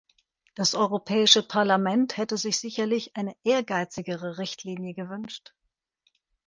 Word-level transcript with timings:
Das 0.55 0.73
Europäische 0.73 1.43
Parlament 1.43 2.17
hätte 2.17 2.35
sich 2.35 2.57
sicherlich 2.59 3.15
eine 3.15 3.35
ehrgeizigere 3.43 4.39
Richtlinie 4.39 4.95
gewünscht. 4.95 5.53